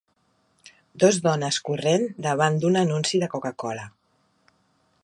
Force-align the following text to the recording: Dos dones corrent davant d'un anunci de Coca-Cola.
Dos 1.03 1.19
dones 1.27 1.59
corrent 1.67 2.07
davant 2.29 2.59
d'un 2.65 2.81
anunci 2.83 3.23
de 3.27 3.31
Coca-Cola. 3.37 3.87